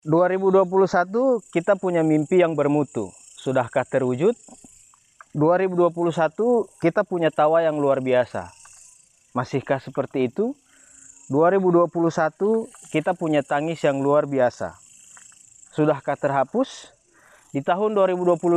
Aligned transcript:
2021 0.00 1.44
kita 1.52 1.76
punya 1.76 2.00
mimpi 2.00 2.40
yang 2.40 2.56
bermutu. 2.56 3.12
Sudahkah 3.36 3.84
terwujud? 3.84 4.32
2021 5.36 5.92
kita 6.80 7.04
punya 7.04 7.28
tawa 7.28 7.60
yang 7.60 7.76
luar 7.76 8.00
biasa. 8.00 8.48
Masihkah 9.36 9.76
seperti 9.76 10.32
itu? 10.32 10.56
2021 11.28 11.92
kita 12.88 13.12
punya 13.12 13.44
tangis 13.44 13.84
yang 13.84 14.00
luar 14.00 14.24
biasa. 14.24 14.72
Sudahkah 15.76 16.16
terhapus? 16.16 16.96
Di 17.52 17.60
tahun 17.60 17.92
2022 17.92 18.56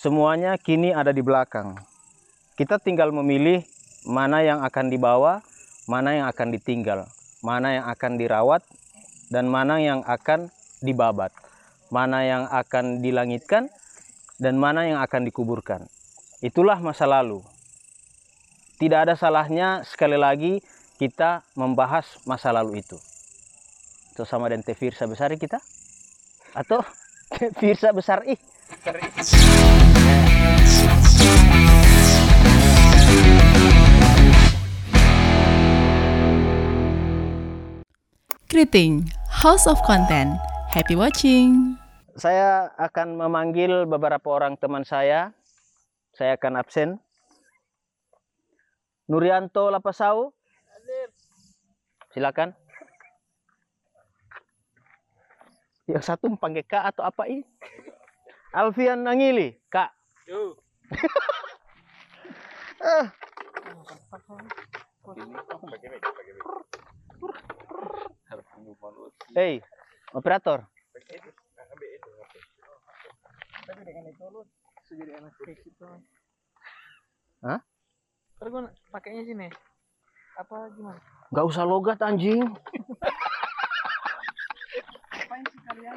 semuanya 0.00 0.56
kini 0.56 0.96
ada 0.96 1.12
di 1.12 1.20
belakang. 1.20 1.76
Kita 2.56 2.80
tinggal 2.80 3.12
memilih 3.12 3.68
mana 4.08 4.40
yang 4.40 4.64
akan 4.64 4.88
dibawa, 4.88 5.44
mana 5.84 6.16
yang 6.16 6.26
akan 6.32 6.56
ditinggal, 6.56 7.04
mana 7.44 7.84
yang 7.84 7.86
akan 7.92 8.16
dirawat, 8.16 8.64
dan 9.28 9.48
mana 9.48 9.80
yang 9.80 10.00
akan 10.04 10.48
dibabat, 10.80 11.32
mana 11.92 12.24
yang 12.24 12.44
akan 12.48 13.04
dilangitkan, 13.04 13.68
dan 14.40 14.54
mana 14.56 14.88
yang 14.88 14.98
akan 15.00 15.28
dikuburkan. 15.28 15.84
Itulah 16.40 16.78
masa 16.78 17.04
lalu. 17.04 17.42
Tidak 18.78 18.94
ada 18.94 19.18
salahnya 19.18 19.82
sekali 19.82 20.14
lagi 20.14 20.62
kita 21.02 21.42
membahas 21.58 22.06
masa 22.26 22.54
lalu 22.54 22.78
itu. 22.82 22.98
Itu 24.14 24.22
sama 24.22 24.46
dengan 24.50 24.62
Tefirsa 24.62 25.06
besar 25.10 25.34
kita? 25.34 25.58
Atau 26.54 26.82
Tefirsa 27.58 27.90
besar 27.90 28.22
ih? 28.26 28.38
Greeting, 38.48 39.04
House 39.38 39.70
of 39.70 39.78
Content. 39.86 40.34
Happy 40.66 40.98
watching. 40.98 41.78
Saya 42.18 42.74
akan 42.74 43.22
memanggil 43.22 43.86
beberapa 43.86 44.34
orang 44.34 44.58
teman 44.58 44.82
saya. 44.82 45.30
Saya 46.10 46.34
akan 46.34 46.58
absen. 46.58 46.98
Nurianto 49.06 49.70
Lapasau. 49.70 50.34
Silakan. 52.10 52.50
Yang 55.86 56.02
satu 56.02 56.34
panggil 56.34 56.66
Kak 56.66 56.98
atau 56.98 57.06
apa 57.06 57.30
ini? 57.30 57.46
Alfian 58.50 59.06
Nangili, 59.06 59.54
Kak. 59.70 59.94
Ah. 62.82 63.06
Hei, 69.38 69.62
operator. 70.18 70.66
Tapi 73.70 73.82
dengan 73.86 74.10
itu 74.10 74.24
lu 74.34 74.42
jadi 74.98 75.14
anak 75.14 75.30
kayak. 75.38 75.86
Hah? 77.46 77.62
Terus 78.42 78.50
gue 78.50 78.62
pakainya 78.90 79.22
sini. 79.22 79.46
Apa 80.42 80.74
gimana? 80.74 80.98
Gak 81.30 81.46
usah 81.54 81.62
logat 81.62 82.02
anjing. 82.02 82.50
Apain 85.14 85.44
sih 85.54 85.60
kalian? 85.70 85.94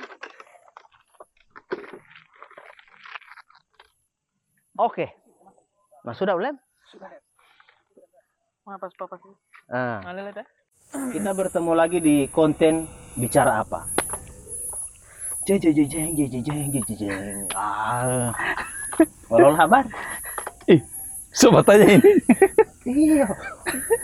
Oke. 4.78 5.18
Mas 6.06 6.22
sudah 6.22 6.38
belum? 6.38 6.62
Sudah. 6.94 7.10
Mas 8.70 8.94
sih 8.94 9.18
Ah. 9.74 9.98
Kita 11.10 11.34
bertemu 11.34 11.74
lagi 11.74 11.98
di 11.98 12.30
konten 12.30 13.01
bicara 13.18 13.64
apa? 13.64 13.84
Jeng 15.48 15.58
jeng 15.58 15.74
jeng 15.74 15.90
jeng 15.90 16.30
jeng 16.30 16.44
jeng 16.44 16.84
jeng 16.86 16.98
jeng. 17.00 17.40
Ah. 17.58 18.30
Walau 19.32 19.56
kabar? 19.56 19.84
Coba 21.32 21.64
tanya 21.64 21.96
ini. 21.96 22.12
Iya. 22.84 23.28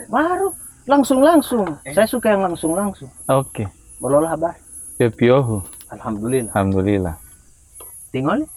Baru 0.08 0.48
langsung 0.88 1.20
langsung. 1.20 1.68
Saya 1.92 2.08
suka 2.08 2.32
yang 2.32 2.42
langsung 2.48 2.72
langsung. 2.72 3.10
Oke. 3.28 3.68
Walau 4.00 4.24
kabar? 4.24 4.56
Pioho. 4.96 5.62
Alhamdulillah. 5.92 6.50
Alhamdulillah. 6.56 7.14
Tinggal? 8.10 8.48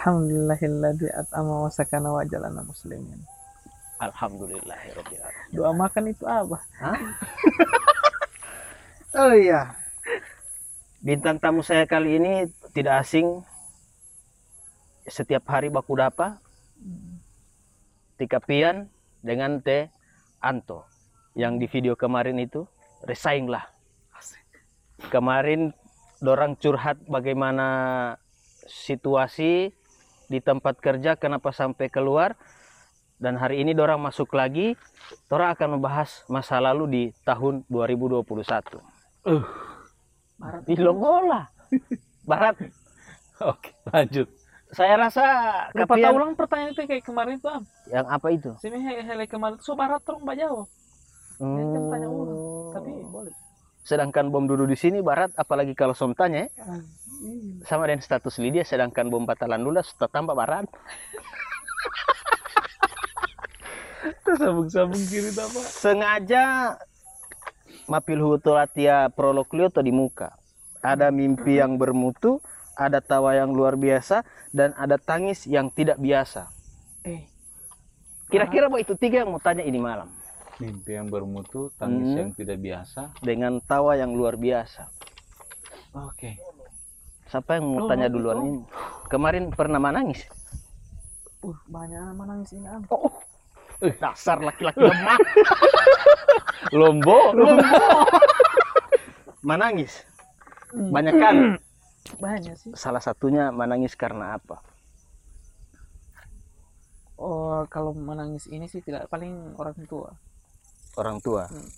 Alhamdulillahilladzi 0.00 1.12
at'ama 1.12 1.66
wa 1.66 1.70
sakana 1.70 2.08
wa 2.08 2.22
jalana 2.24 2.64
muslimin. 2.64 3.20
Alhamdulillahirobbilalamin. 4.00 5.52
Doa 5.52 5.76
makan 5.76 6.04
itu 6.08 6.24
apa? 6.24 6.56
Hah? 6.80 6.96
oh 9.20 9.32
iya. 9.36 9.79
Bintang 11.00 11.40
tamu 11.40 11.64
saya 11.64 11.88
kali 11.88 12.20
ini 12.20 12.44
tidak 12.76 13.00
asing. 13.00 13.40
Setiap 15.08 15.48
hari 15.48 15.72
baku 15.72 15.96
dapa. 15.96 16.44
Tika 18.20 18.36
Pian 18.44 18.84
dengan 19.24 19.64
Teh 19.64 19.88
Anto. 20.44 20.84
Yang 21.32 21.52
di 21.56 21.66
video 21.72 21.94
kemarin 21.96 22.36
itu. 22.36 22.68
Resaing 23.08 23.48
lah. 23.48 23.64
Kemarin 25.08 25.72
dorang 26.20 26.52
curhat 26.60 27.00
bagaimana 27.08 27.66
situasi 28.68 29.72
di 30.28 30.38
tempat 30.44 30.84
kerja 30.84 31.16
kenapa 31.16 31.48
sampai 31.56 31.88
keluar 31.88 32.36
dan 33.16 33.40
hari 33.40 33.64
ini 33.64 33.72
dorang 33.72 34.04
masuk 34.04 34.36
lagi 34.36 34.76
Tora 35.32 35.56
akan 35.56 35.80
membahas 35.80 36.28
masa 36.28 36.60
lalu 36.60 36.84
di 36.86 37.04
tahun 37.24 37.64
2021 37.72 38.20
Uh. 39.20 39.44
Barat 40.40 40.62
di 40.64 40.74
Longola 40.74 41.42
Barat 42.24 42.56
Oke, 43.42 43.72
lanjut. 43.86 44.28
saya 44.70 44.94
rasa 44.96 45.24
Kapian- 45.72 46.04
tahu 46.06 46.16
ulang 46.16 46.32
pertanyaan 46.34 46.70
itu 46.70 46.82
kayak 46.82 47.02
kemarin 47.02 47.36
tuh 47.36 47.50
am? 47.50 47.64
yang 47.86 48.06
apa 48.06 48.28
itu 48.30 48.52
Sini 48.56 48.78
hele 48.78 49.02
hele 49.02 49.24
kemarin 49.26 49.56
so 49.58 49.72
barat 49.72 50.00
terus 50.00 50.18
mbak 50.18 50.36
jawab. 50.36 50.68
Ini 51.36 51.62
kan 51.66 51.82
tanya 51.88 52.06
ulang. 52.06 52.36
Hmm. 52.36 52.72
Tapi 52.72 52.90
boleh. 53.04 53.34
sedangkan 53.80 54.28
bom 54.28 54.44
duduk 54.44 54.68
di 54.68 54.76
sini 54.76 55.00
Barat 55.00 55.32
apalagi 55.34 55.72
kalau 55.72 55.90
som 55.90 56.12
tanya 56.12 56.46
ya, 56.46 56.68
sama 57.64 57.84
dengan 57.84 57.98
status 58.00 58.36
Lydia 58.36 58.60
sedangkan 58.62 59.08
bom 59.08 59.24
Batalan 59.24 59.58
Lula 59.58 59.80
sudah 59.80 60.06
tambah 60.06 60.32
Barat 60.32 60.68
Sambung-sambung 64.30 65.02
kiri 65.02 65.32
apa? 65.32 65.60
sengaja 65.66 66.76
mapil 67.90 68.22
hutu 68.22 68.54
latia 68.54 69.10
prolog 69.10 69.50
Lioto 69.50 69.82
di 69.82 69.90
muka. 69.90 70.30
Ada 70.80 71.10
mimpi 71.10 71.58
yang 71.58 71.74
bermutu, 71.74 72.38
ada 72.78 73.02
tawa 73.02 73.34
yang 73.34 73.50
luar 73.50 73.74
biasa, 73.74 74.22
dan 74.54 74.72
ada 74.78 74.96
tangis 74.96 75.44
yang 75.44 75.68
tidak 75.68 75.98
biasa. 75.98 76.46
Eh, 77.04 77.26
Kira-kira 78.30 78.70
Pak 78.70 78.80
itu 78.80 78.94
tiga 78.94 79.26
yang 79.26 79.34
mau 79.34 79.42
tanya 79.42 79.66
ini 79.66 79.76
malam. 79.76 80.06
Mimpi 80.62 80.94
yang 80.94 81.10
bermutu, 81.10 81.74
tangis 81.74 82.14
Hmm. 82.14 82.18
yang 82.22 82.30
tidak 82.30 82.62
biasa. 82.62 83.10
Dengan 83.20 83.58
tawa 83.58 83.98
yang 83.98 84.14
luar 84.14 84.38
biasa. 84.38 84.86
Oke. 85.98 86.38
Siapa 87.26 87.58
yang 87.58 87.66
mau 87.66 87.84
Oh, 87.84 87.88
tanya 87.90 88.06
oh, 88.06 88.12
duluan 88.14 88.38
oh. 88.38 88.44
ini? 88.46 88.60
Kemarin 89.10 89.50
pernah 89.50 89.82
menangis? 89.82 90.22
uh 91.40 91.56
banyak 91.66 91.96
anak 92.12 92.26
nangis 92.28 92.52
ini 92.52 92.68
am. 92.68 92.84
Eh, 93.80 93.96
dasar 93.96 94.38
laki-laki 94.38 94.84
lemah. 94.84 95.16
Lombo. 96.70 97.32
menangis. 99.40 100.04
Banyak 100.94 101.14
kan? 101.16 101.36
Banyak 102.20 102.54
sih. 102.56 102.70
Salah 102.76 103.00
satunya 103.00 103.48
menangis 103.50 103.96
karena 103.96 104.36
apa? 104.36 104.60
Oh 107.20 107.68
kalau 107.68 107.92
menangis 107.92 108.48
ini 108.48 108.64
sih 108.64 108.80
tidak 108.80 109.08
paling 109.08 109.52
orang 109.60 109.76
tua. 109.84 110.08
Orang 110.96 111.20
tua. 111.20 111.44
Hmm. 111.46 111.68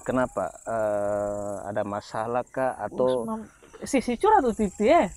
Kenapa? 0.00 0.52
Eh, 0.64 1.56
ada 1.68 1.82
masalah 1.84 2.44
kah 2.44 2.76
atau 2.76 3.24
si 3.84 4.00
si 4.00 4.16
curhat 4.16 4.44
tuh 4.44 4.52
titi 4.52 4.88
ya. 4.88 5.08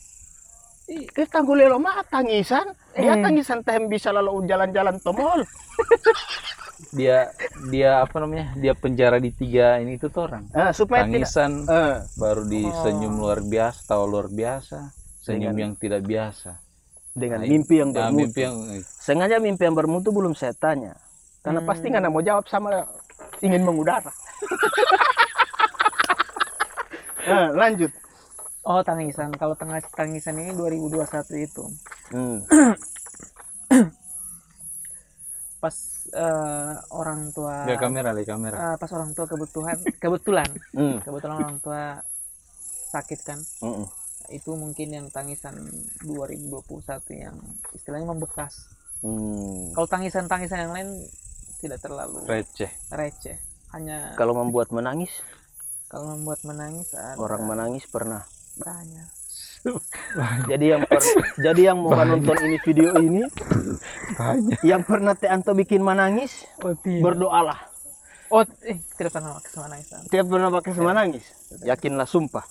kita 0.84 1.40
tanggul 1.40 1.64
lo 1.64 1.80
mah 1.80 2.04
tangisan 2.04 2.68
dia 2.92 3.16
Eh. 3.16 3.24
tangisan 3.24 3.64
teh 3.64 3.80
bisa 3.88 4.12
lalu 4.12 4.44
jalan-jalan 4.44 5.00
tomol 5.00 5.40
Dia 6.92 7.32
dia 7.70 8.02
apa 8.02 8.18
namanya? 8.18 8.52
Dia 8.54 8.74
penjara 8.74 9.16
di 9.16 9.30
tiga 9.30 9.78
ini 9.78 9.96
tuh 9.96 10.10
tuh 10.10 10.28
orang. 10.28 10.44
Eh, 10.50 10.72
supaya 10.72 11.06
tidak 11.06 11.30
Tangisan 11.30 11.52
Eh, 11.64 11.98
baru 12.16 12.44
di 12.44 12.62
Oh. 12.62 12.74
senyum 12.82 13.14
luar 13.16 13.40
biasa, 13.40 13.80
tawa 13.86 14.04
luar 14.04 14.28
biasa, 14.28 14.92
senyum 15.20 15.54
Dengan- 15.54 15.62
yang 15.62 15.74
tidak 15.76 16.02
biasa. 16.02 16.52
dengan 17.14 17.40
Nah, 17.40 17.48
mimpi 17.48 17.76
yang 17.78 17.94
Nah, 17.94 18.10
bermutu 18.10 18.18
mimpi 18.26 18.40
yang 18.42 18.58
sengaja 18.82 19.38
mimpi 19.38 19.64
yang 19.64 19.78
bermutu 19.78 20.10
belum 20.10 20.34
saya 20.34 20.50
tanya 20.52 20.98
karena 21.40 21.62
Hmm. 21.62 21.70
pasti 21.70 21.86
nggak 21.86 22.10
mau 22.10 22.20
jawab 22.20 22.50
sama 22.50 22.82
ingin 23.40 23.62
mengudara 23.62 24.10
Eh, 27.24 27.50
lanjut 27.62 27.94
Oh 28.64 28.80
tangisan. 28.80 29.28
Kalau 29.30 29.54
tengah 29.54 29.78
tangisan 29.92 30.40
ini 30.40 30.56
2021 30.56 31.36
itu. 31.38 31.68
Hmm. 32.10 32.40
pas 35.60 35.76
eh, 36.14 36.74
orang 36.94 37.34
tua 37.34 37.66
Lihat 37.68 37.82
kamera, 37.82 38.10
lihat 38.14 38.30
kamera. 38.30 38.58
eh, 38.58 38.76
pas 38.78 38.92
orang 38.94 39.12
tua 39.12 39.26
kebutuhan 39.26 39.78
kebetulan 40.04 40.50
Hmm. 40.72 40.98
kebetulan 41.02 41.38
orang 41.42 41.58
tua 41.60 42.00
sakit 42.94 43.20
kan 43.26 43.40
Mm-mm. 43.60 43.90
itu 44.30 44.54
mungkin 44.54 44.88
yang 44.94 45.08
tangisan 45.10 45.58
2021 46.06 46.64
yang 47.12 47.36
istilahnya 47.74 48.08
membekas 48.08 48.70
Hmm. 49.04 49.76
kalau 49.76 49.88
tangisan-tangisan 49.90 50.64
yang 50.64 50.72
lain 50.72 50.90
tidak 51.60 51.84
terlalu 51.84 52.24
receh 52.24 52.72
receh 52.88 53.36
hanya 53.74 54.14
Kalau 54.16 54.32
membuat 54.38 54.70
menangis, 54.72 55.12
kalau 55.90 56.14
membuat 56.16 56.40
menangis 56.46 56.94
ada 56.94 57.18
orang 57.18 57.42
menangis 57.44 57.84
pernah. 57.90 58.24
banyak 58.56 59.10
Jadi 60.52 60.66
yang 60.76 60.84
per- 60.84 61.08
jadi 61.40 61.62
yang 61.72 61.80
mau 61.80 61.96
nonton 61.96 62.36
ini 62.44 62.58
video 62.60 63.00
ini, 63.00 63.24
yang 64.62 64.84
pernah 64.84 65.16
Teh 65.16 65.32
Anto 65.32 65.56
bikin 65.56 65.80
menangis, 65.80 66.44
oh 66.60 66.76
tidak 66.76 67.16
berdoalah. 67.16 67.60
oh 68.28 68.44
eh 68.68 68.76
tidak 68.98 69.14
pernah 69.14 69.38
pakai 69.38 69.52
menangisan 69.62 70.00
Tiap 70.10 70.26
pernah 70.26 70.50
pakai 70.52 70.72
menangis, 70.76 71.26
yakinlah 71.64 72.04
sumpah. 72.04 72.44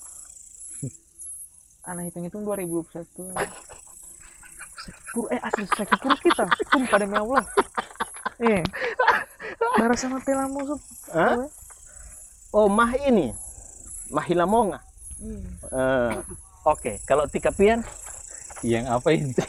anak 1.90 2.08
hitung-hitung 2.08 2.46
2021 2.48 3.34
sakit 4.82 5.02
perut 5.12 5.28
eh 5.30 5.40
asli 5.42 5.62
sakit 5.68 5.98
perut 6.00 6.20
kita. 6.22 6.46
Sumpah 6.72 6.96
demi 6.96 7.14
Allah 7.14 7.44
eh 8.40 8.62
darah 9.76 9.98
sama 9.98 10.18
tela 10.24 10.48
musuh 10.48 10.80
Hah? 11.12 11.44
Oh, 12.52 12.68
mah 12.68 12.92
ini, 13.08 13.32
mahilamonga. 14.12 14.76
Hmm. 15.16 15.40
Eh, 15.72 16.12
Oke, 16.62 17.02
kalau 17.02 17.26
tika 17.26 17.50
pian 17.50 17.82
yang 18.62 18.86
apa 18.86 19.10
itu 19.10 19.42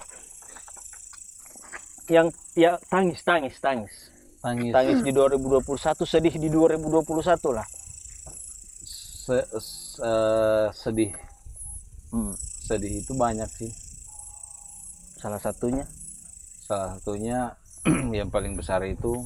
yang 2.09 2.33
ya, 2.57 2.81
tangis, 2.89 3.21
tangis, 3.21 3.55
tangis. 3.61 3.93
tangis 4.41 4.73
Tangis 4.73 4.99
di 5.05 5.11
2021, 5.13 5.61
sedih 6.03 6.35
di 6.35 6.49
2021 6.49 7.53
lah. 7.53 7.67
Se- 9.23 9.49
se- 9.55 10.69
sedih 10.75 11.13
Hmm. 12.11 12.35
sedih 12.67 13.01
itu 13.01 13.17
banyak 13.17 13.49
sih 13.49 13.71
Salah 15.17 15.39
satunya 15.39 15.87
salah 16.67 16.99
satunya 16.99 17.55
yang 18.17 18.27
paling 18.27 18.53
besar 18.59 18.83
itu 18.83 19.23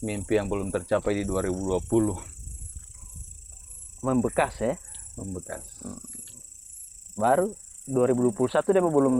mimpi 0.00 0.40
yang 0.40 0.48
belum 0.48 0.72
tercapai 0.72 1.20
di 1.20 1.24
2020 1.28 2.16
membekas 4.04 4.54
ya. 4.60 4.74
Membekas 5.18 5.62
Baru 7.14 7.54
2021 7.86 8.74
dia 8.74 8.82
belum 8.82 9.14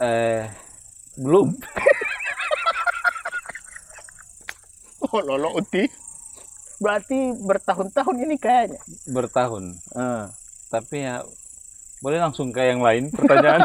eh 0.00 0.48
belum 1.18 1.48
Oh, 5.14 5.22
lolo 5.22 5.54
uti. 5.54 5.86
Berarti 6.82 7.38
bertahun-tahun 7.38 8.16
ini 8.26 8.34
kayaknya. 8.34 8.82
bertahun 9.06 9.78
Eh, 9.94 10.24
tapi 10.74 11.06
ya 11.06 11.22
boleh 12.02 12.18
langsung 12.18 12.50
ke 12.50 12.66
yang 12.66 12.82
lain 12.82 13.14
pertanyaan 13.14 13.62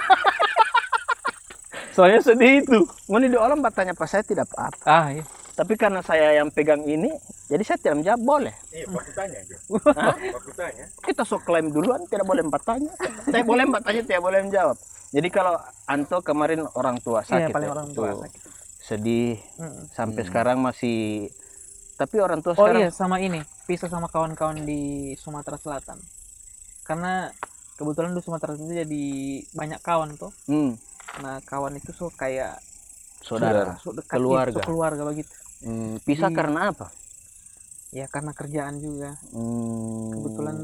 soalnya 1.98 2.22
sedih 2.22 2.64
itu 2.64 2.80
Ngoni 3.10 3.28
di 3.28 3.36
orang 3.36 3.60
bertanya 3.60 3.98
pas 3.98 4.08
saya 4.08 4.22
tidak 4.22 4.46
apa-apa. 4.54 4.80
ah 4.86 5.10
iya. 5.10 5.26
Tapi 5.60 5.74
karena 5.76 6.00
saya 6.00 6.40
yang 6.40 6.48
pegang 6.56 6.88
ini, 6.88 7.12
jadi 7.50 7.64
saya 7.64 7.78
tidak 7.78 7.96
menjawab 7.98 8.22
boleh. 8.22 8.54
Iya, 8.70 8.86
aku 8.88 9.12
tanya 9.12 9.38
aja. 9.38 9.56
Hah? 10.00 10.16
Aku 10.32 10.50
tanya. 10.54 10.86
Kita 11.02 11.22
sok 11.24 11.42
klaim 11.44 11.68
duluan, 11.68 12.06
tidak 12.06 12.24
boleh 12.24 12.46
bertanya. 12.46 12.94
Saya 13.26 13.42
boleh 13.44 13.66
bertanya, 13.68 14.02
tidak 14.02 14.22
boleh 14.22 14.40
menjawab. 14.42 14.78
Jadi 15.10 15.28
kalau 15.28 15.58
Anto 15.84 16.22
kemarin 16.22 16.70
orang 16.72 16.98
tua 16.98 17.20
Iya, 17.22 17.50
sakit, 17.50 17.52
paling 17.52 17.66
ya? 17.66 17.74
orang 17.74 17.88
tua 17.90 18.08
Tuh, 18.08 18.22
sakit. 18.24 18.42
sedih 18.80 19.36
Mm. 19.56 19.82
sampai 19.90 20.22
Hmm. 20.22 20.30
sekarang 20.30 20.58
masih. 20.60 21.30
Tapi 21.96 22.16
orang 22.18 22.40
tua 22.40 22.54
Oh 22.54 22.64
sekarang 22.64 22.80
iya 22.80 22.90
sama 22.90 23.18
ini 23.18 23.42
pisah 23.66 23.86
sama 23.86 24.08
kawan-kawan 24.08 24.62
di 24.62 24.80
Sumatera 25.14 25.58
Selatan 25.58 26.00
karena 26.82 27.28
kebetulan 27.76 28.14
di 28.14 28.22
Sumatera 28.24 28.54
Selatan 28.54 28.66
itu 28.68 28.78
jadi 28.80 29.06
banyak 29.52 29.80
kawan 29.80 30.10
tuh 30.16 30.32
Hmm, 30.46 30.80
nah 31.20 31.38
kawan 31.44 31.76
itu 31.76 31.92
so 31.92 32.08
kayak 32.10 32.56
saudara. 33.20 33.76
so 33.78 33.92
dekat 33.92 34.16
keluarga. 34.16 34.48
gitu, 34.50 34.58
so 34.58 34.66
keluarga 34.66 35.02
begitu 35.04 35.34
Hmm, 35.60 36.00
pisah 36.00 36.32
Di- 36.32 36.34
karena 36.34 36.72
apa? 36.72 36.88
Ya 37.90 38.06
karena 38.06 38.32
kerjaan 38.32 38.78
juga 38.78 39.18
Hmm. 39.32 40.14
kebetulan 40.14 40.58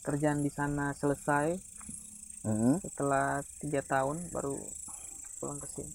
kerjaan 0.00 0.40
di 0.40 0.48
sana 0.48 0.92
selesai 0.92 1.56
Hmm. 2.40 2.76
setelah 2.80 3.40
tiga 3.58 3.80
tahun 3.82 4.28
baru 4.28 4.56
pulang 5.36 5.56
ke 5.56 5.66
sini 5.70 5.92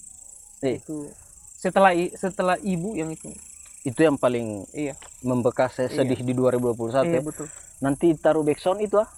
Eh. 0.63 0.77
itu 0.77 1.09
setelah 1.55 1.91
setelah 2.11 2.55
ibu 2.59 2.93
yang 2.93 3.09
itu 3.09 3.31
Itu 3.83 4.01
yang 4.01 4.17
paling 4.17 4.65
iya 4.73 4.97
membekas 5.21 5.75
saya 5.75 5.87
Iya. 5.87 5.95
sedih 6.01 6.19
di 6.19 6.33
2021. 6.33 7.05
iya 7.05 7.13
ya. 7.13 7.21
betul 7.21 7.47
Nanti 7.77 8.15
taruh 8.15 8.41
backsound 8.41 8.81
itu 8.81 8.97
ah. 8.97 9.05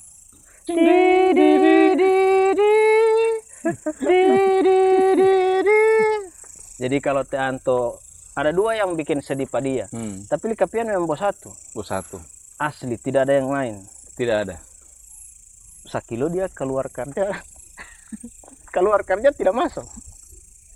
Jadi 6.77 6.97
kalau 6.99 7.23
Teh 7.23 7.39
Anto 7.39 8.03
ada 8.37 8.53
dua 8.53 8.77
yang 8.77 8.93
bikin 8.93 9.17
sedih 9.17 9.49
pada 9.49 9.65
dia. 9.65 9.85
hmm, 9.89 10.29
Tapi 10.29 10.53
Likapian 10.53 10.85
memang 10.85 11.09
bos 11.09 11.17
satu. 11.17 11.49
bos 11.73 11.89
satu 11.89 12.21
Asli, 12.57 12.97
tidak 12.97 13.25
ada 13.25 13.33
yang 13.37 13.49
lain. 13.49 13.81
tidak 14.13 14.37
ada 14.45 14.55
Sakilo 15.83 16.27
dia 16.27 16.45
keluar 16.47 16.85
kerja. 16.87 17.33
keluar 18.75 19.01
kerja 19.01 19.33
tidak 19.33 19.55
masuk. 19.55 19.87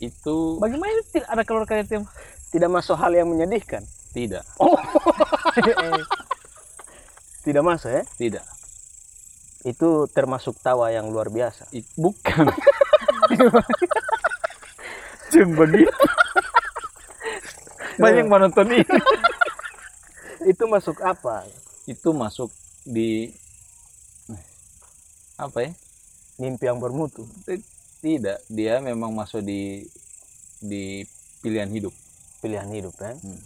itu 0.01 0.57
bagaimana 0.57 0.89
itu 0.97 1.21
tidak 1.21 1.29
ada 1.29 1.43
keluarga 1.45 1.77
itu 1.77 2.01
yang 2.01 2.07
Tidak 2.49 2.67
masuk 2.67 2.97
hal 2.97 3.13
yang 3.13 3.29
menyedihkan. 3.29 3.85
tidak 4.11 4.41
Tidak 7.41 7.61
masuk 7.61 7.89
ya. 7.89 8.03
tidak 8.17 8.45
Itu 9.61 10.05
termasuk 10.09 10.57
tawa 10.57 10.89
yang 10.89 11.09
luar 11.09 11.29
biasa. 11.29 11.69
Bukan 11.97 12.49
Jeng 15.31 15.53
begitu 15.55 15.89
banyak 17.97 18.25
menonton 18.27 18.67
ini 18.69 18.83
Itu 20.41 20.65
masuk 20.65 20.97
apa? 21.01 21.45
itu 21.85 22.09
masuk 22.13 22.49
di 22.81 23.33
apa 25.35 25.65
ya 25.65 25.71
Mimpi 26.38 26.65
yang 26.65 26.77
bermutu. 26.77 27.25
tidak 28.01 28.41
dia 28.47 28.81
memang 28.81 29.13
masuk 29.13 29.41
di 29.41 29.85
di 30.57 31.05
pilihan 31.41 31.69
hidup 31.69 31.93
Pilihan 32.41 32.65
hidup 32.73 32.97
kan. 32.97 33.13
Hmm. 33.21 33.38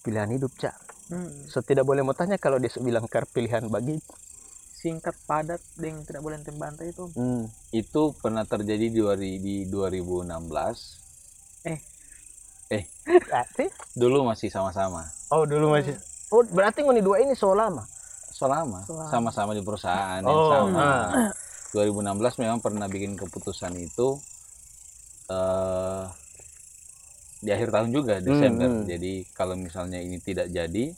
Pilihan 0.00 0.32
hidup, 0.32 0.48
Cak. 0.56 0.72
Hmm, 1.12 1.28
So 1.44 1.60
tidak 1.60 1.84
boleh 1.84 2.00
mau 2.00 2.16
tanya 2.16 2.40
kalau 2.40 2.56
dia 2.56 2.72
bilang 2.80 3.04
kar 3.04 3.28
pilihan 3.28 3.68
bagi. 3.68 4.00
singkat 4.72 5.12
padat 5.26 5.58
dan 5.74 6.06
tidak 6.06 6.22
boleh 6.22 6.38
tembantai 6.38 6.94
itu 6.94 7.10
Hmm. 7.12 7.50
itu 7.68 8.14
pernah 8.16 8.46
terjadi 8.46 8.86
di, 8.88 9.30
di 9.42 9.54
2016 9.66 10.30
Berarti? 12.70 13.64
dulu 13.92 14.22
masih 14.22 14.48
sama-sama 14.48 15.02
Oh 15.28 15.44
dulu 15.44 15.72
masih. 15.72 15.96
Oh 16.28 16.44
berarti 16.44 16.80
ngoni 16.80 17.00
dua 17.00 17.18
ini 17.18 17.32
so 17.32 17.50
lama. 17.50 17.84
selama 18.30 18.84
Selama. 18.84 19.08
sama-sama 19.08 19.50
di 19.50 19.60
perusahaan 19.60 20.20
yang 20.20 20.30
Oh, 20.30 20.52
sama 20.52 20.78
ah. 20.78 21.32
2016 21.70 22.14
memang 22.38 22.58
pernah 22.58 22.86
bikin 22.86 23.12
keputusan 23.12 23.74
itu 23.74 24.14
eh 25.28 26.04
di 27.38 27.48
akhir 27.48 27.70
tahun 27.70 27.90
juga 27.90 28.18
Desember 28.18 28.66
hmm. 28.68 28.86
jadi 28.86 29.12
kalau 29.32 29.54
misalnya 29.54 29.98
ini 29.98 30.18
tidak 30.18 30.48
jadi 30.48 30.90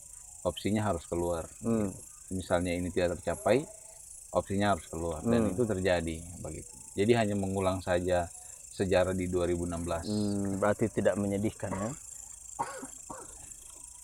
opsinya 0.42 0.80
harus 0.82 1.04
keluar 1.04 1.44
Hmm. 1.60 1.92
misalnya 2.30 2.72
ini 2.72 2.88
tidak 2.88 3.16
tercapai 3.16 3.60
opsinya 4.30 4.72
harus 4.72 4.86
keluar 4.86 5.20
dan 5.20 5.40
Hmm. 5.42 5.52
itu 5.52 5.62
terjadi 5.62 6.16
begitu 6.40 6.72
jadi 6.92 7.12
hanya 7.18 7.34
mengulang 7.34 7.80
saja 7.80 8.28
sejarah 8.80 9.12
di 9.12 9.28
2016 9.28 10.08
Hmm, 10.08 10.56
berarti 10.56 10.88
tidak 10.88 11.14
menyedihkan 11.14 11.68
ya. 11.70 11.90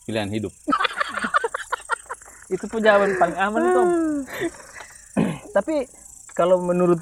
pilihan 0.05 0.31
hidup 0.31 0.53
itu 2.55 2.63
tuh 2.63 2.79
jawaban 2.79 3.17
paling 3.17 3.37
aman 3.37 3.61
itu 3.61 3.81
Om. 3.81 3.91
Tapi 5.57 5.75
kalau 6.31 6.61
menurut 6.61 7.01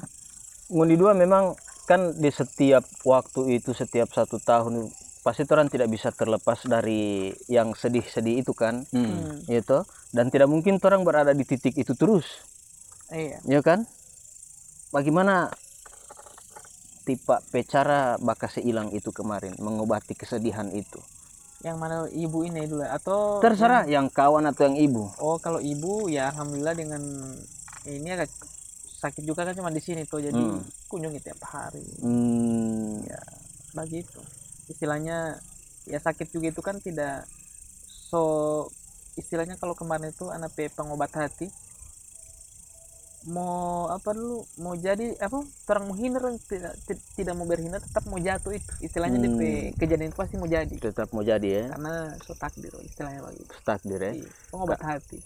Ngoni 0.65 0.97
dua 0.97 1.13
memang 1.13 1.53
kan 1.85 2.17
di 2.17 2.33
setiap 2.33 2.81
waktu 3.05 3.61
itu 3.61 3.77
setiap 3.77 4.09
satu 4.09 4.41
tahun 4.41 4.89
pasti 5.21 5.45
orang 5.45 5.69
tidak 5.69 5.89
bisa 5.89 6.09
terlepas 6.09 6.65
dari 6.65 7.29
yang 7.45 7.73
sedih-sedih 7.73 8.41
itu 8.41 8.53
kan, 8.53 8.85
Hmm. 8.89 9.05
Hmm, 9.05 9.37
gitu. 9.45 9.85
Dan 10.09 10.29
tidak 10.29 10.49
mungkin 10.49 10.81
orang 10.81 11.01
berada 11.01 11.33
di 11.33 11.45
titik 11.45 11.73
itu 11.75 11.93
terus, 11.93 12.25
iya 13.09 13.37
ya 13.45 13.61
kan? 13.61 13.85
Bagaimana 14.89 15.49
tipe 17.05 17.37
cara 17.63 18.17
bakas 18.17 18.57
hilang 18.57 18.89
itu 18.89 19.13
kemarin 19.13 19.53
mengobati 19.57 20.11
kesedihan 20.11 20.67
itu? 20.73 20.97
yang 21.63 21.81
mana 21.81 22.05
ibu 22.13 22.45
ini 22.45 22.65
dulu 22.65 22.85
atau 22.85 23.41
Terserah 23.41 23.89
yang 23.89 24.05
kawan 24.05 24.45
atau 24.45 24.69
yang 24.69 24.77
ibu. 24.77 25.09
oh 25.17 25.37
kalau 25.37 25.57
ibu 25.57 26.05
ya 26.05 26.29
alhamdulillah 26.29 26.73
dengan 26.73 27.01
ini 27.85 28.05
agak 28.11 28.29
sakit 29.01 29.21
juga 29.21 29.45
kan 29.45 29.53
cuma 29.53 29.69
di 29.69 29.81
sini 29.81 30.05
tuh 30.05 30.21
jadi 30.21 30.35
Hmm. 30.35 30.61
kunjungi 30.85 31.21
tiap 31.21 31.41
hari 31.41 31.81
Hmm, 32.01 33.01
ya 33.01 33.17
begitu 33.73 34.21
istilahnya 34.65 35.41
ya 35.85 35.97
sakit 35.97 36.29
juga 36.29 36.53
itu 36.53 36.61
kan 36.61 36.77
tidak 36.77 37.25
so 37.87 38.65
istilahnya 39.15 39.57
kalau 39.57 39.73
kemarin 39.73 40.09
itu 40.09 40.29
anak 40.29 40.53
pe 40.53 40.69
pengobat 40.69 41.09
hati 41.13 41.49
mau 43.25 43.87
apa 43.87 44.09
dulu 44.11 44.41
mau 44.57 44.73
jadi 44.73 45.17
apa 45.17 45.41
orang 45.67 45.83
mau 45.83 45.95
hindar 45.95 46.21
tidak 46.41 46.73
ti- 46.79 47.01
tidak 47.15 47.33
mau 47.33 47.43
berhindar 47.43 47.79
tetap 47.79 48.05
mau 48.05 48.17
jatuh 48.17 48.51
itu 48.51 48.69
istilahnya 48.79 49.17
Hmm. 49.17 49.33
DP 49.33 49.41
kejadian 49.75 50.09
itu 50.09 50.15
pasti 50.15 50.35
mau 50.35 50.45
jadi 50.45 50.75
Tetap 50.75 51.09
mau 51.09 51.21
jadi 51.21 51.47
ya. 51.47 51.63
karena 51.69 51.93
so 52.19 52.33
takdir 52.33 52.69
istilahnya 52.79 53.21
begitu 53.21 53.49
Takdir 53.61 53.99
ya. 53.99 54.11
Iya, 54.15 54.29
pengobat 54.47 54.79
hati 54.79 55.19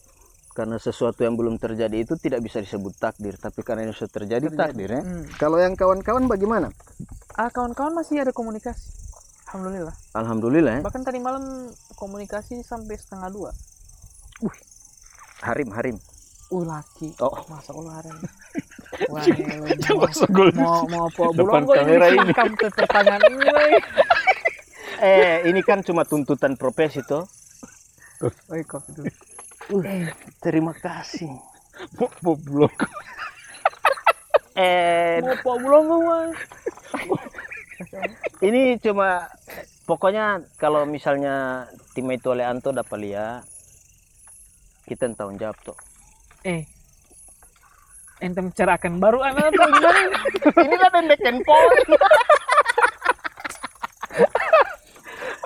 Karena 0.50 0.76
sesuatu 0.76 1.20
yang 1.20 1.34
belum 1.34 1.56
terjadi 1.56 1.96
itu 1.96 2.16
tidak 2.16 2.42
bisa 2.42 2.60
disebut 2.60 2.92
takdir, 2.94 3.32
tapi 3.34 3.62
karena 3.62 3.86
ini 3.86 3.94
sudah 3.94 4.12
terjadi, 4.14 4.44
Terjadi. 4.46 4.60
takdir 4.60 4.90
ya. 4.92 5.02
Hmm. 5.02 5.24
Kalau 5.38 5.56
yang 5.56 5.72
kawan-kawan 5.74 6.26
bagaimana? 6.26 6.68
ah 7.34 7.48
kawan-kawan 7.48 7.94
masih 7.94 8.20
ada 8.20 8.32
komunikasi 8.32 8.92
alhamdulillah 9.48 9.96
Alhamdulillah 10.12 10.74
ya. 10.76 10.82
bahkan 10.82 11.02
tadi 11.02 11.18
malam 11.18 11.68
komunikasi 11.96 12.60
sampai 12.60 12.96
setengah 12.96 13.30
dua 13.30 13.52
Harim, 15.40 15.72
harim. 15.72 15.96
Uh 16.50 16.64
laki 16.66 17.14
Oh. 17.22 17.46
masa 17.48 17.72
ini. 18.10 18.28
Wah, 19.10 19.26
mau, 20.54 20.82
mau 20.90 20.90
mau 20.90 21.04
apa 21.08 21.24
belum 21.34 21.62
kok 21.64 21.76
kamera 21.78 22.06
ini 22.10 22.20
ini. 22.26 22.34
kamu 22.34 22.54
ke 22.58 22.68
pertanyaan 22.74 23.22
gue 23.26 23.66
Eh, 25.00 25.48
ini 25.48 25.64
kan 25.64 25.80
cuma 25.80 26.04
tuntutan 26.04 26.60
profesi 26.60 27.00
toh. 27.08 27.24
Oi, 28.52 28.68
kok. 28.68 28.84
Uh, 29.72 30.12
terima 30.44 30.76
kasih. 30.76 31.32
Mau 31.96 32.36
blok. 32.36 32.76
Eh, 34.60 35.24
Mau 35.24 35.32
apa 35.32 35.52
belum 35.56 35.84
gue? 35.88 36.20
ini 38.44 38.76
cuma 38.84 39.32
pokoknya 39.88 40.44
kalau 40.60 40.84
misalnya 40.84 41.64
tim 41.96 42.12
itu 42.12 42.28
oleh 42.36 42.44
Anto 42.44 42.76
dapat 42.76 42.98
lihat 43.00 43.48
kita 44.84 45.08
tanggung 45.16 45.40
jawab 45.40 45.56
toh. 45.64 45.80
Eh, 46.42 46.64
ente 48.20 48.40
mencerahkan 48.40 48.96
baru 48.96 49.20
anak 49.20 49.52
atau 49.52 49.68
gimana? 49.68 50.02
ini 50.66 50.76
lah 50.76 50.90
dendekan 50.92 51.36
poin. 51.44 51.84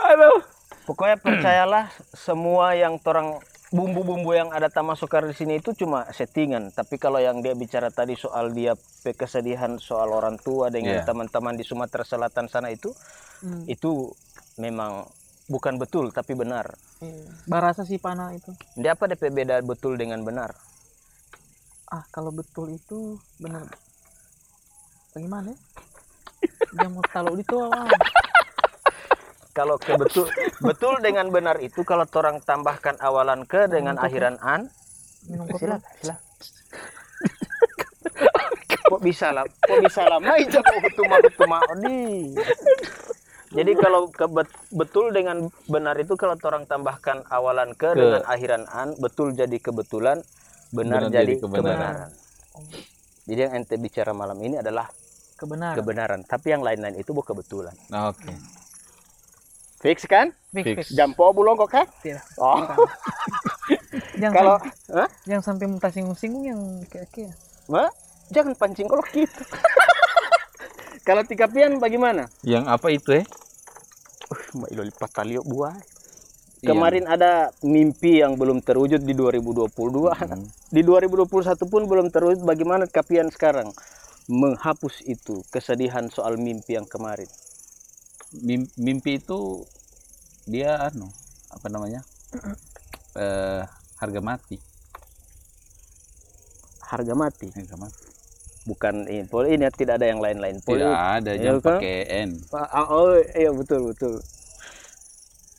Aduh. 0.04 0.40
Pokoknya 0.84 1.16
percayalah 1.16 1.86
semua 2.12 2.76
yang 2.76 3.00
torang 3.00 3.40
bumbu-bumbu 3.72 4.36
yang 4.36 4.52
ada 4.52 4.68
tamasukar 4.68 5.24
di 5.24 5.32
sini 5.32 5.58
itu 5.58 5.72
cuma 5.74 6.04
settingan. 6.12 6.76
Tapi 6.76 7.00
kalau 7.00 7.24
yang 7.24 7.40
dia 7.40 7.56
bicara 7.56 7.88
tadi 7.88 8.20
soal 8.20 8.52
dia 8.52 8.76
kesedihan 9.02 9.80
soal 9.80 10.12
orang 10.12 10.36
tua 10.38 10.68
dengan 10.68 11.00
Iya. 11.00 11.08
teman-teman 11.08 11.56
di 11.56 11.64
Sumatera 11.64 12.04
Selatan 12.04 12.52
sana 12.52 12.68
itu, 12.68 12.92
Hmm. 13.40 13.64
itu 13.66 14.12
memang 14.60 15.08
bukan 15.48 15.80
betul 15.80 16.12
tapi 16.12 16.36
benar. 16.36 16.68
Iya. 17.00 17.32
Barasa 17.48 17.88
si 17.88 17.96
panah 17.96 18.36
itu. 18.36 18.52
Dia 18.76 19.00
apa 19.00 19.08
DP 19.08 19.32
beda 19.32 19.64
betul 19.64 19.96
dengan 19.96 20.20
benar? 20.22 20.52
Ah, 21.94 22.02
kalau 22.10 22.34
betul 22.34 22.74
itu 22.74 23.22
benar. 23.38 23.70
Bagaimana? 25.14 25.54
ya? 25.54 25.58
Dia 26.82 26.88
mau 26.90 27.06
taruh 27.06 27.38
itu 27.38 27.54
ah. 27.70 27.86
Kalau 29.54 29.78
ke 29.78 29.94
betul 29.94 30.26
betul 30.58 30.98
dengan 30.98 31.30
benar 31.30 31.62
itu 31.62 31.86
kalau 31.86 32.10
orang 32.10 32.42
tambahkan 32.42 32.98
awalan 32.98 33.46
ke 33.46 33.70
dengan 33.70 33.94
kopi. 33.94 34.10
akhiran 34.10 34.42
an, 34.42 34.66
minum 35.30 35.46
kopi. 35.46 35.70
silakan 35.70 35.94
silakan 36.02 36.22
kok 38.84 39.02
bisa 39.02 39.30
lah 39.30 39.46
kok 39.46 39.78
bisa 39.80 40.02
lah 40.10 40.18
mai 40.18 40.42
jago 40.50 40.74
hutuma 40.82 41.22
hutuma 41.22 41.58
odi 41.70 42.34
jadi 43.54 43.72
kalau 43.78 44.10
ke 44.10 44.26
bet- 44.26 44.58
betul 44.74 45.14
dengan 45.14 45.54
benar 45.70 46.02
itu 46.02 46.18
kalau 46.18 46.34
orang 46.36 46.66
tambahkan 46.66 47.22
awalan 47.30 47.78
ke, 47.78 47.94
Ke. 47.94 47.96
dengan 47.96 48.26
akhiran 48.26 48.66
an 48.74 48.98
betul 48.98 49.38
jadi 49.38 49.62
kebetulan 49.62 50.26
benar, 50.74 51.06
Benar 51.06 51.14
jadi, 51.14 51.18
jadi 51.24 51.34
kebenaran. 51.40 51.70
kebenaran. 51.70 52.10
jadi 53.24 53.40
yang 53.40 53.54
ente 53.56 53.76
bicara 53.78 54.12
malam 54.12 54.38
ini 54.38 54.58
adalah 54.58 54.90
Kebenaran. 55.36 55.76
kebenaran 55.76 56.20
tapi 56.24 56.48
yang 56.50 56.62
lain-lain 56.62 56.96
itu 56.96 57.10
bukan 57.10 57.34
kebetulan 57.34 57.76
Nah, 57.88 58.10
Oke. 58.10 58.32
fix 59.80 60.04
kan 60.06 60.32
Fix, 60.50 60.64
Fix. 60.64 60.78
fix. 60.80 60.88
jampo 60.92 61.30
bulong 61.30 61.58
kok 61.58 61.72
kan 61.72 61.86
Tidak. 62.00 62.24
oh 62.38 62.64
Jangan 64.16 64.34
kalau 64.38 64.56
jangan 65.24 65.44
sampai 65.44 65.66
minta 65.68 65.88
singgung-singgung 65.88 66.44
yang 66.44 66.60
kayak-kayak. 66.86 67.34
Ma, 67.66 67.88
jangan 68.30 68.54
pancing 68.54 68.86
kolok 68.86 69.08
gitu 69.10 69.44
kalau 71.08 71.22
tiga 71.22 71.46
pian 71.46 71.78
bagaimana 71.78 72.28
Yang 72.42 72.64
apa 72.66 72.88
itu 72.90 73.10
eh? 73.14 73.26
Uh, 74.26 74.40
Mbak 74.56 74.70
Ilo 74.70 74.84
lipat 74.84 75.12
Iya. 76.64 76.72
Kemarin 76.72 77.06
ada 77.12 77.52
mimpi 77.60 78.24
yang 78.24 78.40
belum 78.40 78.64
terwujud 78.64 79.04
di 79.04 79.12
2022. 79.12 79.68
Hmm. 80.16 80.48
Di 80.72 80.80
2021 80.80 81.28
pun 81.68 81.84
belum 81.84 82.08
terwujud. 82.08 82.40
Bagaimana 82.40 82.88
kapian 82.88 83.28
sekarang 83.28 83.76
menghapus 84.32 85.04
itu 85.04 85.44
kesedihan 85.52 86.08
soal 86.08 86.40
mimpi 86.40 86.80
yang 86.80 86.88
kemarin? 86.88 87.28
Mim- 88.40 88.72
Mimpi 88.80 89.20
itu 89.20 89.68
dia 90.48 90.80
anu 90.80 91.12
apa 91.52 91.68
namanya? 91.68 92.00
eh 93.20 93.68
harga 94.00 94.22
mati. 94.24 94.56
Harga 96.80 97.12
mati. 97.12 97.52
Harga 97.52 97.76
mati. 97.76 98.08
Bukan 98.64 99.12
ini, 99.12 99.28
pol 99.28 99.52
ini 99.52 99.68
tidak 99.76 100.00
ada 100.00 100.08
yang 100.08 100.24
lain-lain. 100.24 100.64
Pol 100.64 100.80
Tidak 100.80 100.88
ada 100.96 101.36
Iya 101.36 101.44
jangan 101.44 101.60
kan? 101.60 101.68
pakai 101.84 101.98
N. 102.24 102.30
Ah, 102.56 102.88
Oh 102.88 103.20
iya 103.36 103.52
betul 103.52 103.92
betul. 103.92 104.24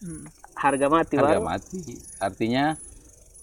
Hmm. 0.00 0.24
Harga 0.54 0.86
mati 0.86 1.14
Harga 1.14 1.36
baru. 1.36 1.44
mati. 1.44 1.80
Artinya 2.16 2.74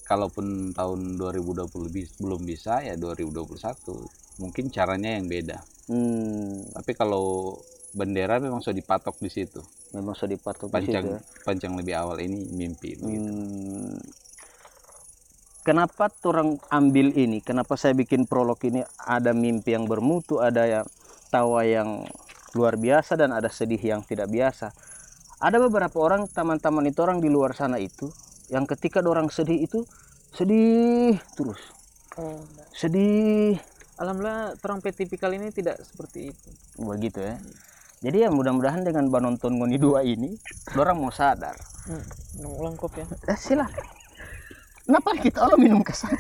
kalaupun 0.04 0.72
tahun 0.72 1.16
2020 1.16 1.68
bis- 1.88 2.16
belum 2.18 2.44
bisa 2.44 2.82
ya 2.82 2.96
2021 2.96 4.08
mungkin 4.38 4.68
caranya 4.68 5.16
yang 5.16 5.26
beda. 5.26 5.62
Hmm, 5.86 6.66
Tapi 6.72 6.92
kalau 6.94 7.56
bendera 7.92 8.40
memang 8.40 8.60
sudah 8.60 8.76
dipatok 8.76 9.20
di 9.20 9.30
situ. 9.30 9.60
memang 9.92 10.16
sudah 10.16 10.32
dipatok 10.32 10.68
di 10.68 10.74
Pancang 10.74 11.04
situ 11.04 11.12
ya. 11.12 11.20
pancang 11.44 11.74
lebih 11.76 11.92
awal 11.94 12.18
ini 12.20 12.48
mimpi. 12.50 12.96
Hmm. 12.96 14.00
Kenapa 15.62 16.10
orang 16.26 16.58
ambil 16.72 17.14
ini? 17.14 17.38
Kenapa 17.40 17.76
saya 17.76 17.94
bikin 17.94 18.26
prolog 18.26 18.58
ini? 18.64 18.82
Ada 18.98 19.30
mimpi 19.32 19.76
yang 19.76 19.86
bermutu, 19.86 20.40
ada 20.40 20.66
yang 20.66 20.86
tawa 21.28 21.62
yang 21.62 22.08
luar 22.52 22.76
biasa 22.76 23.14
dan 23.14 23.30
ada 23.30 23.46
sedih 23.48 23.78
yang 23.78 24.02
tidak 24.02 24.26
biasa. 24.26 24.74
Ada 25.42 25.58
beberapa 25.58 25.98
orang 25.98 26.30
teman-teman 26.30 26.86
itu 26.86 27.02
orang 27.02 27.18
di 27.18 27.26
luar 27.26 27.58
sana 27.58 27.82
itu 27.82 28.14
yang 28.54 28.70
ketika 28.70 29.02
orang 29.02 29.34
sedih 29.34 29.66
itu 29.66 29.82
sedih 30.32 31.18
terus, 31.34 31.60
Oh, 32.20 32.44
sedih 32.76 33.58
Alhamdulillah 33.98 34.54
orang 34.62 34.80
tipikal 34.84 35.34
ini 35.34 35.50
tidak 35.50 35.82
seperti 35.82 36.30
itu. 36.30 36.50
begitu 36.78 37.22
ya. 37.22 37.36
Jadi 38.02 38.18
ya 38.26 38.30
mudah-mudahan 38.34 38.82
dengan 38.82 39.10
banonton 39.14 39.62
ngoni 39.62 39.78
dua 39.78 40.02
ini, 40.02 40.34
orang 40.74 40.98
mau 40.98 41.14
sadar. 41.14 41.54
Hmm. 41.86 42.02
Ulang 42.58 42.74
kopi 42.74 43.06
ya. 43.06 43.08
Eh, 43.30 43.38
silakan. 43.38 43.86
Kenapa 44.86 45.10
kita 45.22 45.46
Allah 45.46 45.58
minum 45.62 45.86
kesan? 45.86 46.10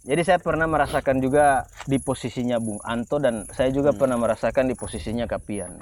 Jadi 0.00 0.24
saya 0.24 0.40
pernah 0.40 0.64
merasakan 0.64 1.20
juga 1.20 1.68
di 1.84 2.00
posisinya 2.00 2.56
Bung 2.56 2.80
Anto 2.80 3.20
dan 3.20 3.44
saya 3.52 3.68
juga 3.68 3.92
pernah 3.92 4.16
merasakan 4.16 4.72
di 4.72 4.72
posisinya 4.72 5.28
Kapian. 5.28 5.76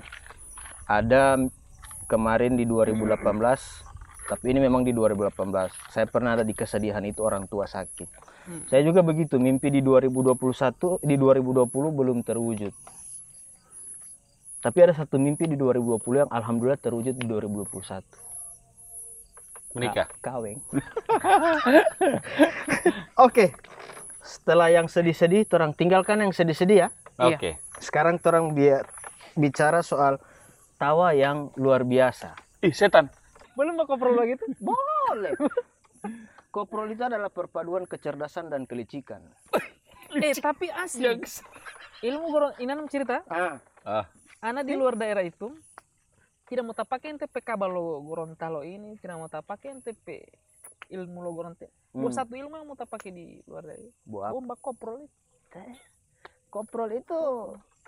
Ada 0.90 1.38
kemarin 2.10 2.58
di 2.58 2.66
2018, 2.66 3.14
tapi 4.26 4.44
ini 4.50 4.58
memang 4.58 4.82
di 4.82 4.90
2018. 4.90 5.70
Saya 5.94 6.10
pernah 6.10 6.34
ada 6.34 6.42
di 6.42 6.50
kesedihan 6.50 7.04
itu 7.06 7.22
orang 7.22 7.46
tua 7.46 7.70
sakit. 7.70 8.08
Hmm. 8.50 8.66
Saya 8.66 8.82
juga 8.82 9.06
begitu, 9.06 9.38
mimpi 9.38 9.70
di 9.70 9.86
2021, 9.86 10.98
di 11.06 11.14
2020 11.14 11.70
belum 11.70 12.18
terwujud. 12.26 12.74
Tapi 14.58 14.78
ada 14.82 14.98
satu 14.98 15.22
mimpi 15.22 15.46
di 15.46 15.54
2020 15.54 16.26
yang 16.26 16.30
alhamdulillah 16.34 16.82
terwujud 16.82 17.14
di 17.14 17.22
2021. 17.22 18.02
Menikah. 19.78 20.10
Ka- 20.10 20.34
Kaweng. 20.34 20.58
Oke. 23.28 23.54
Setelah 24.28 24.68
yang 24.68 24.92
sedih-sedih, 24.92 25.48
orang 25.56 25.72
tinggalkan 25.72 26.20
yang 26.20 26.36
sedih-sedih 26.36 26.84
ya. 26.84 26.88
Iya. 27.16 27.36
Oke. 27.40 27.50
Sekarang 27.80 28.20
orang 28.20 28.52
biar 28.52 28.84
bicara 29.32 29.80
soal 29.80 30.20
tawa 30.76 31.16
yang 31.16 31.48
luar 31.56 31.88
biasa. 31.88 32.36
Ih, 32.60 32.76
setan. 32.76 33.08
Boleh 33.56 33.72
mau 33.72 33.88
koprol 33.88 34.20
lagi 34.20 34.36
tuh? 34.36 34.52
Boleh. 34.68 35.32
Koprol 36.52 36.92
itu 36.92 37.00
adalah 37.00 37.32
perpaduan 37.32 37.88
kecerdasan 37.88 38.52
dan 38.52 38.68
kelicikan. 38.68 39.24
eh, 40.12 40.36
tapi 40.36 40.68
asli. 40.68 41.08
Ilmu 42.04 42.26
goron 42.28 42.52
inanam 42.60 42.86
cerita, 42.86 43.24
Ah, 43.26 43.58
Ah, 43.82 44.04
anak 44.44 44.68
di 44.68 44.76
luar 44.76 44.94
daerah 44.94 45.24
itu 45.24 45.50
tidak 46.46 46.64
mau 46.64 46.76
tak 46.76 46.88
pakai 46.88 47.16
NTP 47.16 47.34
kabel 47.42 47.68
lo 47.68 48.00
Gorontalo 48.00 48.62
ini, 48.62 48.94
tidak 48.96 49.16
mau 49.18 49.28
tak 49.28 49.44
pakai 49.44 49.76
NTP 49.80 50.06
ilmu 50.88 51.20
logorante, 51.20 51.68
teh 51.68 51.70
hmm. 51.94 52.00
buat 52.00 52.14
satu 52.16 52.32
ilmu 52.36 52.54
yang 52.56 52.66
mau 52.68 52.76
tak 52.76 52.88
pakai 52.88 53.10
di 53.12 53.40
luar 53.44 53.64
dari. 53.68 53.88
Buat 54.08 54.32
gua 54.32 54.40
mbak 54.40 54.58
koprol 54.64 55.04
itu. 55.04 55.16
Koprol 56.48 56.90
itu 56.96 57.20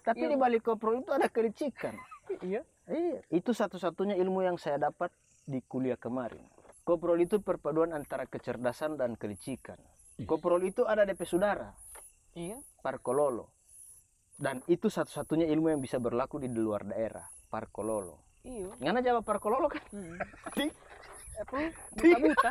tapi 0.01 0.25
iya. 0.25 0.29
ilmu. 0.29 0.37
di 0.37 0.39
balik 0.41 0.63
koprol 0.65 0.95
itu 1.01 1.11
ada 1.13 1.29
kericikan. 1.29 1.97
iya. 2.45 2.63
Iya. 2.91 3.21
Itu 3.31 3.55
satu-satunya 3.55 4.19
ilmu 4.19 4.43
yang 4.45 4.57
saya 4.59 4.77
dapat 4.81 5.13
di 5.47 5.63
kuliah 5.65 5.97
kemarin. 5.97 6.43
Koprol 6.85 7.23
itu 7.23 7.39
perpaduan 7.39 7.95
antara 7.95 8.27
kecerdasan 8.27 8.99
dan 8.99 9.15
kelicikan. 9.15 9.79
Koprol 10.27 10.61
itu 10.67 10.85
ada 10.85 11.07
DP 11.07 11.23
saudara. 11.25 11.73
Iya. 12.37 12.61
Parkololo. 12.85 13.53
Dan 14.41 14.65
itu 14.67 14.89
satu-satunya 14.89 15.49
ilmu 15.53 15.77
yang 15.77 15.81
bisa 15.85 16.01
berlaku 16.01 16.41
di 16.41 16.49
luar 16.49 16.89
daerah 16.89 17.25
parkololo. 17.53 18.41
Iya. 18.43 18.73
Ngana 18.81 19.01
jawab 19.05 19.23
parkololo 19.25 19.69
kan? 19.69 19.85
Hmm. 19.93 20.17
di, 20.57 20.67
apa 21.41 21.57
buta 21.97 22.19
buta 22.21 22.51